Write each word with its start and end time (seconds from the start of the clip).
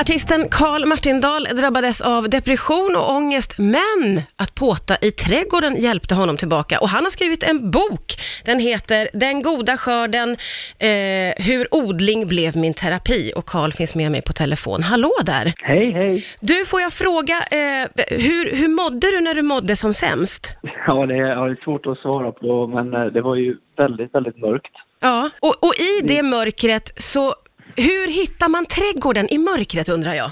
Artisten 0.00 0.48
Karl 0.50 0.86
Martindal 0.86 1.44
drabbades 1.44 2.00
av 2.00 2.30
depression 2.30 2.96
och 2.96 3.10
ångest, 3.10 3.58
men 3.58 4.20
att 4.36 4.54
påta 4.54 4.96
i 5.02 5.10
trädgården 5.10 5.76
hjälpte 5.76 6.14
honom 6.14 6.36
tillbaka. 6.36 6.80
Och 6.80 6.88
han 6.88 7.04
har 7.04 7.10
skrivit 7.10 7.42
en 7.42 7.70
bok. 7.70 8.06
Den 8.44 8.58
heter 8.58 9.08
Den 9.12 9.42
goda 9.42 9.76
skörden, 9.76 10.28
eh, 10.78 11.44
hur 11.46 11.74
odling 11.74 12.28
blev 12.28 12.56
min 12.56 12.74
terapi. 12.74 13.32
Och 13.36 13.46
Karl 13.46 13.72
finns 13.72 13.94
med 13.94 14.10
mig 14.10 14.22
på 14.22 14.32
telefon. 14.32 14.82
Hallå 14.82 15.12
där! 15.26 15.52
Hej, 15.56 15.92
hej! 15.92 16.24
Du, 16.40 16.66
får 16.66 16.80
jag 16.80 16.92
fråga, 16.92 17.34
eh, 17.34 17.84
hur, 18.26 18.56
hur 18.56 18.68
mådde 18.68 19.06
du 19.10 19.20
när 19.20 19.34
du 19.34 19.42
mådde 19.42 19.76
som 19.76 19.94
sämst? 19.94 20.56
Ja, 20.86 21.06
det 21.06 21.14
är, 21.14 21.18
ja, 21.18 21.44
det 21.44 21.52
är 21.52 21.64
svårt 21.64 21.86
att 21.86 21.98
svara 21.98 22.32
på, 22.32 22.66
men 22.66 22.94
eh, 22.94 23.04
det 23.04 23.20
var 23.20 23.36
ju 23.36 23.56
väldigt, 23.76 24.14
väldigt 24.14 24.38
mörkt. 24.38 24.72
Ja, 25.00 25.30
och, 25.40 25.64
och 25.64 25.74
i 25.74 26.06
det 26.06 26.22
mörkret 26.22 27.02
så, 27.02 27.34
hur 27.76 28.06
hittar 28.20 28.48
man 28.48 28.66
trädgården 28.66 29.26
i 29.30 29.38
mörkret 29.38 29.88
undrar 29.88 30.14
jag? 30.14 30.30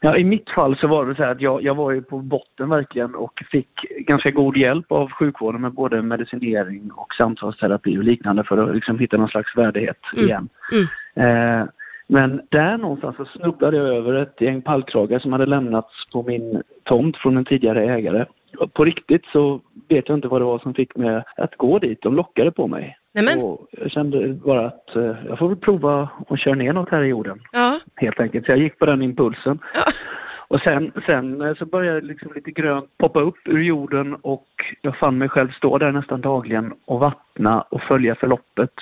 Ja, 0.00 0.16
I 0.16 0.24
mitt 0.24 0.50
fall 0.50 0.76
så 0.78 0.86
var 0.88 1.06
det 1.06 1.14
så 1.14 1.22
här 1.22 1.30
att 1.30 1.40
jag, 1.40 1.62
jag 1.62 1.74
var 1.74 1.90
ju 1.92 2.02
på 2.02 2.18
botten 2.18 2.68
verkligen 2.68 3.14
och 3.14 3.32
fick 3.50 3.68
ganska 4.06 4.30
god 4.30 4.56
hjälp 4.56 4.92
av 4.92 5.10
sjukvården 5.10 5.60
med 5.60 5.72
både 5.72 6.02
medicinering 6.02 6.90
och 6.92 7.14
samtalsterapi 7.14 7.98
och 7.98 8.04
liknande 8.04 8.44
för 8.44 8.58
att 8.58 8.74
liksom 8.74 8.98
hitta 8.98 9.16
någon 9.16 9.28
slags 9.28 9.56
värdighet 9.56 9.98
Mm. 10.12 10.24
igen. 10.26 10.48
Mm. 10.72 11.60
Eh, 11.60 11.66
men 12.08 12.40
där 12.48 12.78
någonstans 12.78 13.16
så 13.16 13.24
snubblade 13.24 13.76
jag 13.76 13.86
över 13.86 14.14
ett 14.14 14.40
gäng 14.40 14.62
pallkragar 14.62 15.18
som 15.18 15.32
hade 15.32 15.46
lämnats 15.46 15.88
på 16.12 16.22
min 16.22 16.62
tomt 16.84 17.16
från 17.16 17.36
en 17.36 17.44
tidigare 17.44 17.84
ägare. 17.84 18.26
På 18.72 18.84
riktigt 18.84 19.26
så 19.32 19.60
vet 19.88 20.08
jag 20.08 20.18
inte 20.18 20.28
vad 20.28 20.40
det 20.40 20.44
var 20.44 20.58
som 20.58 20.74
fick 20.74 20.96
mig 20.96 21.22
att 21.36 21.56
gå 21.56 21.78
dit. 21.78 22.02
De 22.02 22.14
lockade 22.14 22.50
på 22.50 22.66
mig. 22.66 22.98
Nämen. 23.14 23.44
Och 23.44 23.66
jag 23.70 23.90
kände 23.90 24.28
bara 24.28 24.66
att 24.66 24.96
eh, 24.96 25.16
jag 25.28 25.38
får 25.38 25.48
väl 25.48 25.56
prova 25.56 26.08
att 26.28 26.40
köra 26.40 26.54
ner 26.54 26.72
något 26.72 26.90
här 26.90 27.02
i 27.02 27.08
jorden. 27.08 27.40
Ja. 27.52 27.80
Helt 27.96 28.20
enkelt. 28.20 28.46
Så 28.46 28.52
jag 28.52 28.58
gick 28.58 28.78
på 28.78 28.86
den 28.86 29.02
impulsen. 29.02 29.58
Ja. 29.74 29.80
Och 30.48 30.60
sen, 30.60 30.92
sen 31.06 31.40
eh, 31.40 31.54
så 31.54 31.66
började 31.66 32.00
liksom 32.00 32.32
lite 32.34 32.50
grönt 32.50 32.98
poppa 32.98 33.20
upp 33.20 33.38
ur 33.44 33.62
jorden 33.62 34.14
och 34.14 34.48
jag 34.82 34.98
fann 34.98 35.18
mig 35.18 35.28
själv 35.28 35.50
stå 35.50 35.78
där 35.78 35.92
nästan 35.92 36.20
dagligen 36.20 36.72
och 36.84 37.00
vattna 37.00 37.60
och 37.60 37.82
följa 37.82 38.14
förloppet. 38.14 38.74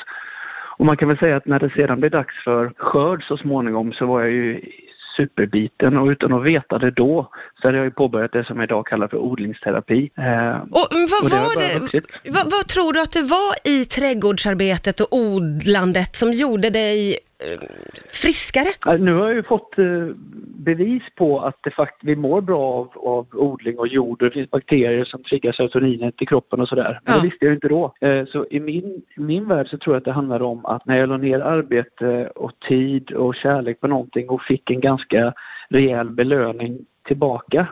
Och 0.78 0.86
man 0.86 0.96
kan 0.96 1.08
väl 1.08 1.18
säga 1.18 1.36
att 1.36 1.46
när 1.46 1.58
det 1.58 1.70
sedan 1.70 2.00
blev 2.00 2.10
dags 2.10 2.44
för 2.44 2.72
skörd 2.76 3.24
så 3.24 3.36
småningom 3.36 3.92
så 3.92 4.06
var 4.06 4.20
jag 4.20 4.30
ju 4.30 4.60
superbiten. 5.16 5.96
Och 5.98 6.06
utan 6.06 6.32
att 6.32 6.44
veta 6.44 6.78
det 6.78 6.90
då 6.90 7.30
så 7.66 7.68
hade 7.72 7.84
jag 7.84 7.94
påbörjat 7.94 8.32
det 8.32 8.44
som 8.44 8.56
jag 8.56 8.64
idag 8.64 8.86
kallar 8.86 9.08
för 9.08 9.16
odlingsterapi. 9.16 10.10
Eh, 10.18 10.56
Och 10.60 10.88
vad 11.10 11.22
Och 11.24 11.30
det 11.30 11.36
har 11.36 11.90
det, 11.92 12.00
vad, 12.30 12.44
vad 12.50 12.66
tror 12.68 12.92
du 12.92 13.00
att 13.02 13.12
det 13.12 13.22
var 13.22 13.54
i 13.64 13.84
trädgårdsarbetet 13.84 15.00
och 15.00 15.08
odlandet 15.10 16.16
som 16.16 16.32
gjorde 16.32 16.70
dig 16.70 17.10
eh, 17.12 17.68
friskare? 18.22 18.98
Nu 18.98 19.12
har 19.14 19.26
jag 19.26 19.34
ju 19.34 19.42
fått 19.42 19.78
eh, 19.78 19.84
bevis 20.58 21.02
på 21.16 21.40
att 21.40 21.58
det 21.62 21.70
fakt- 21.70 22.00
vi 22.02 22.16
mår 22.16 22.40
bra 22.40 22.62
av, 22.62 22.88
av 22.96 23.26
odling 23.32 23.78
och 23.78 23.88
jord. 23.88 24.18
Det 24.20 24.30
finns 24.30 24.50
bakterier 24.50 25.04
som 25.04 25.22
triggar 25.22 25.52
serotoninet 25.52 26.22
i 26.22 26.26
kroppen 26.26 26.60
och 26.60 26.68
sådär. 26.68 27.00
Men 27.04 27.14
Ja. 27.14 27.20
det 27.20 27.26
visste 27.28 27.44
jag 27.44 27.50
ju 27.50 27.54
inte 27.54 27.68
då. 27.68 27.94
Så 28.32 28.46
i 28.50 28.60
min, 28.60 29.02
min 29.16 29.48
värld 29.48 29.68
så 29.68 29.78
tror 29.78 29.94
jag 29.94 30.00
att 30.00 30.04
det 30.04 30.12
handlar 30.12 30.42
om 30.42 30.66
att 30.66 30.86
när 30.86 30.98
jag 30.98 31.08
la 31.08 31.16
ner 31.16 31.40
arbete 31.40 32.30
och 32.34 32.52
tid 32.68 33.12
och 33.12 33.34
kärlek 33.34 33.80
på 33.80 33.86
någonting 33.88 34.28
och 34.28 34.42
fick 34.42 34.70
en 34.70 34.80
ganska 34.80 35.32
rejäl 35.68 36.10
belöning 36.10 36.78
tillbaka 37.06 37.66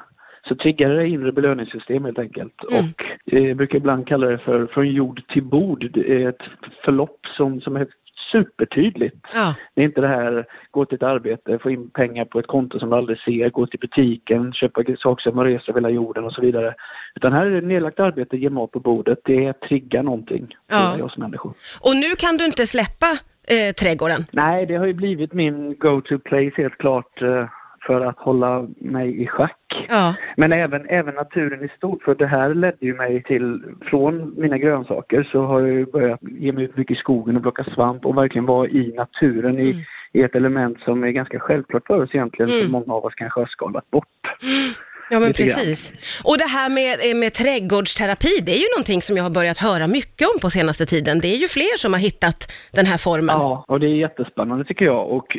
så 0.49 0.55
triggade 0.55 0.97
det 0.97 1.09
inre 1.09 1.33
belöningssystem 1.33 2.05
helt 2.05 2.19
enkelt. 2.19 2.55
Mm. 2.71 2.85
Och 2.85 3.33
eh, 3.33 3.49
jag 3.49 3.57
brukar 3.57 3.79
ibland 3.79 4.09
kalla 4.09 4.27
det 4.27 4.39
för 4.39 4.67
från 4.67 4.89
jord 4.89 5.23
till 5.29 5.43
bord. 5.43 5.91
Det 5.93 6.23
är 6.23 6.29
ett 6.29 6.43
förlopp 6.85 7.21
som, 7.37 7.61
som 7.61 7.77
är 7.77 7.87
supertydligt. 8.33 9.27
Ja. 9.35 9.55
Det 9.75 9.81
är 9.81 9.85
inte 9.85 10.01
det 10.01 10.09
här, 10.09 10.47
gå 10.71 10.85
till 10.85 10.95
ett 10.97 11.03
arbete, 11.03 11.59
få 11.59 11.71
in 11.71 11.91
pengar 11.91 12.25
på 12.25 12.39
ett 12.39 12.47
konto 12.47 12.79
som 12.79 12.91
du 12.91 12.97
aldrig 12.97 13.19
ser, 13.19 13.51
gå 13.51 13.67
till 13.67 13.81
butiken, 13.81 14.53
köpa 14.53 14.83
saker 14.99 15.23
som 15.23 15.37
man 15.37 15.45
reser 15.45 15.71
över 15.71 15.81
hela 15.81 15.91
jorden 15.91 16.25
och 16.25 16.33
så 16.33 16.41
vidare. 16.41 16.75
Utan 17.15 17.33
här 17.33 17.47
är 17.47 17.61
det 17.61 17.67
nedlagt 17.67 18.01
arbete, 18.01 18.37
ge 18.37 18.51
mat 18.51 18.71
på 18.71 18.81
bordet, 18.81 19.19
det 19.25 19.61
triggar 19.61 20.03
någonting 20.03 20.57
Ja. 20.71 20.95
för 20.97 21.05
oss 21.05 21.17
människor. 21.17 21.55
Och 21.81 21.97
nu 21.97 22.09
kan 22.19 22.37
du 22.37 22.45
inte 22.45 22.67
släppa 22.67 23.07
eh, 23.49 23.73
trädgården. 23.73 24.21
Nej, 24.31 24.67
det 24.67 24.75
har 24.77 24.87
ju 24.87 24.95
blivit 24.95 25.33
min 25.33 25.77
go-to 25.79 26.19
place 26.19 26.53
helt 26.57 26.79
klart 26.79 27.23
eh, 27.23 27.49
för 27.87 28.01
att 28.01 28.19
hålla 28.19 28.67
mig 28.79 29.23
i 29.23 29.27
schack. 29.27 29.87
Ja. 29.89 30.15
Men 30.37 30.53
även, 30.53 30.87
även 30.89 31.15
naturen 31.15 31.65
i 31.65 31.69
stort, 31.77 32.03
för 32.03 32.15
det 32.15 32.27
här 32.27 32.55
ledde 32.55 32.77
ju 32.87 32.95
mig 32.95 33.23
till, 33.23 33.63
från 33.83 34.35
mina 34.37 34.59
grönsaker 34.59 35.23
så 35.33 35.43
har 35.43 35.61
jag 35.61 35.71
ju 35.71 35.87
börjat 35.87 36.21
ge 36.23 36.53
mig 36.53 36.65
ut 36.65 36.77
mycket 36.77 36.97
i 36.97 37.01
skogen 37.01 37.37
och 37.37 37.43
plocka 37.43 37.65
svamp 37.65 38.07
och 38.07 38.17
verkligen 38.19 38.47
vara 38.47 38.69
i 38.69 38.93
naturen 38.97 39.59
i, 39.59 39.71
Mm. 39.71 39.83
i 40.13 40.23
ett 40.23 40.35
element 40.35 40.81
som 40.81 41.05
är 41.05 41.11
ganska 41.11 41.41
självklart 41.41 41.87
för 41.87 42.03
oss 42.03 42.15
egentligen, 42.15 42.51
Mm. 42.51 42.63
som 42.63 42.73
många 42.73 42.95
av 42.95 43.05
oss 43.05 43.15
kanske 43.15 43.41
har 43.41 43.47
skalat 43.47 43.91
bort. 43.91 44.07
Ja, 45.11 45.19
men 45.21 45.29
Lite 45.29 45.43
grann. 45.43 45.55
precis. 45.55 45.93
Och 46.25 46.39
det 46.39 46.45
här 46.45 46.69
med, 46.69 47.11
eh, 47.11 47.17
med 47.17 47.33
trädgårdsterapi, 47.35 48.41
det 48.43 48.53
är 48.53 48.57
ju 48.57 48.69
någonting 48.77 49.03
som 49.03 49.17
jag 49.17 49.25
har 49.25 49.31
börjat 49.31 49.59
höra 49.59 49.87
mycket 49.87 50.29
om 50.35 50.41
på 50.41 50.51
senaste 50.51 50.87
tiden. 50.87 51.21
Det 51.21 51.29
är 51.29 51.37
ju 51.37 51.49
fler 51.49 51.79
som 51.79 51.93
har 51.93 52.01
hittat 52.01 52.53
den 52.73 52.87
här 52.87 52.99
formen. 52.99 53.37
Ja, 53.37 53.65
och 53.69 53.81
det 53.81 53.87
är 53.87 53.97
jättespännande 53.97 54.65
tycker 54.65 54.85
jag 54.85 55.11
och 55.11 55.37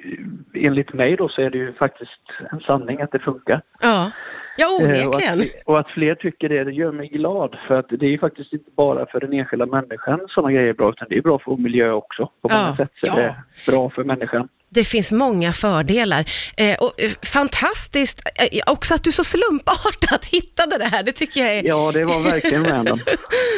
enligt 0.53 0.93
mig 0.93 1.15
då 1.15 1.29
så 1.29 1.41
är 1.41 1.49
det 1.49 1.57
ju 1.57 1.73
faktiskt 1.73 2.11
en 2.51 2.59
sanning 2.59 3.01
att 3.01 3.11
det 3.11 3.19
funkar. 3.19 3.61
Ja, 3.81 4.11
ja 4.57 4.67
Eh, 4.81 4.85
onekligen. 4.85 5.39
Och 5.39 5.45
att, 5.45 5.63
och 5.65 5.79
att 5.79 5.89
fler 5.89 6.15
tycker 6.15 6.49
det, 6.49 6.63
det 6.63 6.71
gör 6.71 6.91
mig 6.91 7.07
glad. 7.07 7.55
För 7.67 7.75
att 7.79 7.85
det 7.89 8.05
är 8.05 8.09
ju 8.09 8.19
faktiskt 8.19 8.53
inte 8.53 8.71
bara 8.77 9.05
för 9.05 9.19
den 9.19 9.33
enskilda 9.33 9.65
människan 9.65 10.19
sådana 10.29 10.51
grejer 10.51 10.67
är 10.67 10.73
bra, 10.73 10.89
utan 10.89 11.07
det 11.09 11.17
är 11.17 11.21
bra 11.21 11.39
för 11.39 11.51
vår 11.51 11.57
miljö 11.57 11.91
också. 11.91 12.25
På 12.41 12.49
Ja, 12.49 12.63
många 12.63 12.75
sätt 12.77 12.91
så 13.01 13.07
ja. 13.07 13.19
är 13.19 13.23
det 13.23 13.35
bra 13.71 13.89
för 13.89 14.03
människan. 14.03 14.47
Det 14.75 14.83
finns 14.83 15.11
många 15.11 15.53
fördelar. 15.53 16.23
Eh, 16.57 16.75
och 16.83 16.93
eh, 17.01 17.11
fantastiskt 17.33 18.17
eh, 18.25 18.73
också 18.73 18.93
att 18.93 19.03
du 19.03 19.11
så 19.11 19.23
slumpartat 19.23 20.25
hittade 20.35 20.77
det 20.77 20.85
här. 20.85 21.03
Det 21.03 21.11
tycker 21.11 21.41
jag 21.41 21.57
är... 21.57 21.63
Ja, 21.67 21.91
det 21.91 22.05
var 22.05 22.19
verkligen 22.23 22.65
random. 22.65 22.99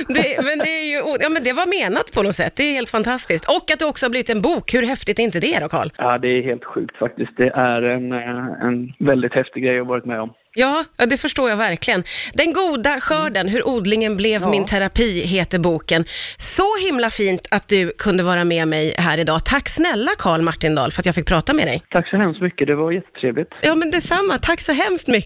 Det, 0.07 0.44
men, 0.44 0.57
det 0.59 0.69
är 0.69 0.85
ju, 0.85 1.17
ja, 1.23 1.29
men 1.29 1.44
det 1.44 1.53
var 1.53 1.67
menat 1.79 2.11
på 2.11 2.23
något 2.23 2.35
sätt. 2.35 2.53
Det 2.55 2.63
är 2.63 2.73
helt 2.73 2.89
fantastiskt. 2.89 3.50
Och 3.50 3.72
att 3.72 3.79
det 3.79 3.85
också 3.85 4.05
har 4.05 4.09
blivit 4.09 4.29
en 4.29 4.41
bok. 4.41 4.73
Hur 4.73 4.83
häftigt 4.83 5.19
är 5.19 5.23
inte 5.23 5.39
det 5.39 5.59
då, 5.59 5.69
Karl? 5.69 5.89
Ja, 5.97 6.17
det 6.17 6.28
är 6.28 6.41
helt 6.44 6.66
sjukt 6.66 6.97
faktiskt. 6.97 7.31
Det 7.38 7.49
är 7.49 7.81
en, 7.81 8.11
eh, 8.11 8.67
en 8.67 8.94
väldigt 8.99 9.34
häftig 9.34 9.63
grej 9.63 9.75
jag 9.75 9.85
varit 9.85 10.05
med 10.05 10.22
om. 10.22 10.29
Ja, 10.59 10.84
det 10.97 11.18
förstår 11.18 11.50
jag 11.50 11.57
verkligen. 11.57 12.03
Den 12.34 12.53
goda 12.53 12.90
skörden, 13.01 13.47
hur 13.47 13.68
odlingen 13.68 14.18
blev 14.18 14.41
Ja. 14.41 14.50
min 14.50 14.66
terapi, 14.66 15.22
heter 15.25 15.59
boken. 15.59 16.06
Så 16.38 16.78
himla 16.78 17.09
fint 17.09 17.47
att 17.51 17.68
du 17.68 17.91
kunde 17.97 18.23
vara 18.23 18.44
med 18.44 18.67
mig 18.67 18.96
här 18.97 19.17
idag. 19.17 19.46
Tack 19.46 19.69
snälla 19.69 20.12
Karl 20.17 20.41
Martindal 20.41 20.91
för 20.91 21.01
att 21.01 21.06
jag 21.06 21.16
fick 21.16 21.25
prata 21.28 21.53
med 21.53 21.67
dig. 21.67 21.81
Tack 21.90 22.09
så 22.09 22.17
hemskt 22.17 22.41
mycket, 22.41 22.67
det 22.67 22.75
var 22.75 22.91
jättetrevligt. 22.91 23.50
Ja, 23.62 23.75
men 23.75 23.91
detsamma. 23.91 24.38
Tack 24.41 24.62
så 24.62 24.72
hemskt 24.72 25.07
mycket. 25.07 25.25